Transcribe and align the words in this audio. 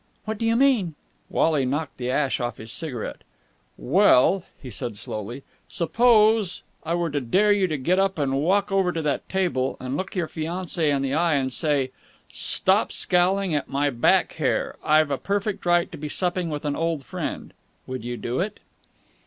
"What 0.25 0.39
do 0.39 0.47
you 0.47 0.55
mean?" 0.55 0.95
Wally 1.29 1.63
knocked 1.63 1.97
the 1.97 2.09
ash 2.09 2.39
off 2.39 2.57
his 2.57 2.71
cigarette. 2.71 3.21
"Well," 3.77 4.45
he 4.59 4.71
said 4.71 4.97
slowly, 4.97 5.43
"suppose 5.67 6.63
I 6.83 6.95
were 6.95 7.11
to 7.11 7.21
dare 7.21 7.51
you 7.51 7.67
to 7.67 7.77
get 7.77 7.99
up 7.99 8.17
and 8.17 8.41
walk 8.41 8.71
over 8.71 8.91
to 8.91 9.03
that 9.03 9.29
table 9.29 9.77
and 9.79 9.95
look 9.95 10.15
your 10.15 10.27
fiancé 10.27 10.85
in 10.91 11.03
the 11.03 11.13
eye 11.13 11.35
and 11.35 11.53
say, 11.53 11.91
'Stop 12.31 12.91
scowling 12.91 13.53
at 13.53 13.69
my 13.69 13.91
back 13.91 14.31
hair! 14.31 14.75
I've 14.83 15.11
a 15.11 15.19
perfect 15.19 15.67
right 15.67 15.91
to 15.91 15.99
be 15.99 16.09
supping 16.09 16.49
with 16.49 16.65
an 16.65 16.75
old 16.75 17.03
friend!' 17.05 17.53
would 17.85 18.03
you 18.03 18.17
do 18.17 18.39
it?" 18.39 18.59